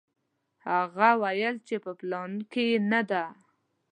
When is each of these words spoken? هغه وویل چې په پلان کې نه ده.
هغه 0.67 1.09
وویل 1.23 1.55
چې 1.67 1.75
په 1.83 1.91
پلان 1.99 2.31
کې 2.51 2.65
نه 2.91 3.01
ده. 3.09 3.25